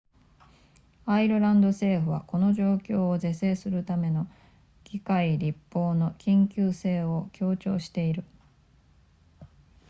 [1.05, 4.27] アイルランド政府はこの状況を是正するための
[4.83, 8.23] 議会立法の緊急性を強調している